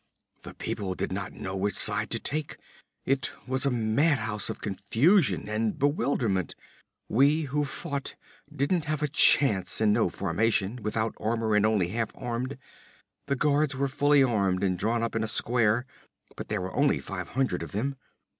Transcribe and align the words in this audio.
'The 0.41 0.55
people 0.55 0.95
did 0.95 1.11
not 1.11 1.31
know 1.31 1.55
which 1.55 1.75
side 1.75 2.09
to 2.09 2.17
take. 2.17 2.57
It 3.05 3.31
was 3.45 3.67
a 3.67 3.69
madhouse 3.69 4.49
of 4.49 4.59
confusion 4.59 5.47
and 5.47 5.77
bewilderment. 5.77 6.55
We 7.07 7.43
who 7.43 7.63
fought 7.63 8.15
didn't 8.51 8.85
have 8.85 9.03
a 9.03 9.07
chance, 9.07 9.79
in 9.79 9.93
no 9.93 10.09
formation, 10.09 10.77
without 10.81 11.13
armor 11.19 11.53
and 11.53 11.67
only 11.67 11.89
half 11.89 12.09
armed. 12.15 12.57
The 13.27 13.35
guards 13.35 13.75
were 13.75 13.87
fully 13.87 14.23
armed 14.23 14.63
and 14.63 14.75
drawn 14.75 15.03
up 15.03 15.15
in 15.15 15.23
a 15.23 15.27
square, 15.27 15.85
but 16.35 16.47
there 16.47 16.61
were 16.61 16.73
only 16.75 16.99
five 16.99 17.29
hundred 17.37 17.61
of 17.61 17.71
them. 17.71 17.95